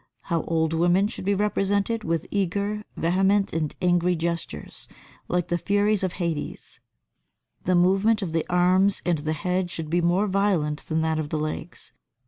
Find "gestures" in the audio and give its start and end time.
4.15-4.87